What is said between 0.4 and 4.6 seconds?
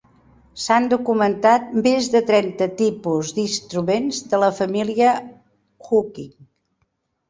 S'han documentat més de trenta tipus d'instruments de la